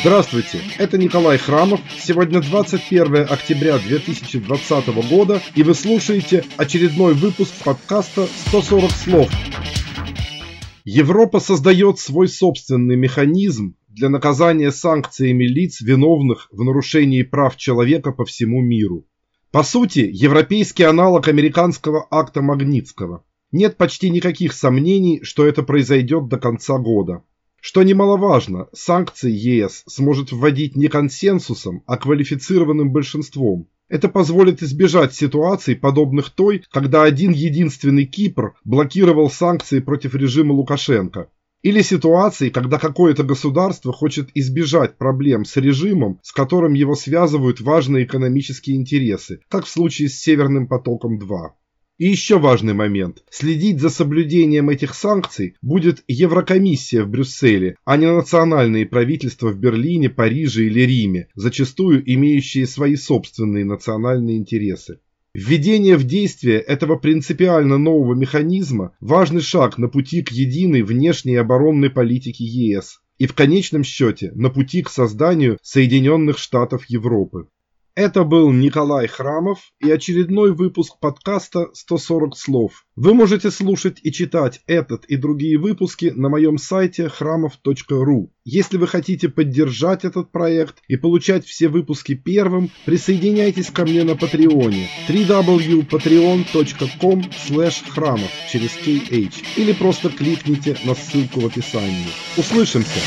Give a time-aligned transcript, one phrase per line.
[0.00, 1.80] Здравствуйте, это Николай Храмов.
[1.98, 9.28] Сегодня 21 октября 2020 года, и вы слушаете очередной выпуск подкаста «140 слов».
[10.84, 18.24] Европа создает свой собственный механизм для наказания санкциями лиц, виновных в нарушении прав человека по
[18.24, 19.04] всему миру.
[19.50, 23.24] По сути, европейский аналог американского акта Магнитского.
[23.50, 27.24] Нет почти никаких сомнений, что это произойдет до конца года.
[27.68, 33.68] Что немаловажно, санкции ЕС сможет вводить не консенсусом, а квалифицированным большинством.
[33.90, 41.28] Это позволит избежать ситуаций, подобных той, когда один единственный Кипр блокировал санкции против режима Лукашенко.
[41.60, 48.04] Или ситуаций, когда какое-то государство хочет избежать проблем с режимом, с которым его связывают важные
[48.04, 51.48] экономические интересы, как в случае с Северным потоком-2.
[51.98, 53.24] И еще важный момент.
[53.28, 60.08] Следить за соблюдением этих санкций будет Еврокомиссия в Брюсселе, а не национальные правительства в Берлине,
[60.08, 65.00] Париже или Риме, зачастую имеющие свои собственные национальные интересы.
[65.34, 71.90] Введение в действие этого принципиально нового механизма– важный шаг на пути к единой внешней оборонной
[71.90, 77.48] политике ЕС и в конечном счете на пути к созданию Соединенных Штатов Европы.
[77.98, 82.86] Это был Николай Храмов и очередной выпуск подкаста «140 слов».
[82.94, 88.30] Вы можете слушать и читать этот и другие выпуски на моем сайте храмов.ру.
[88.44, 94.14] Если вы хотите поддержать этот проект и получать все выпуски первым, присоединяйтесь ко мне на
[94.14, 97.22] Патреоне www.patreon.com
[97.90, 102.06] храмов через KH или просто кликните на ссылку в описании.
[102.36, 103.00] Услышимся!